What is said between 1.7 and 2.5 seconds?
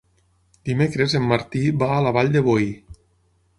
va a la Vall de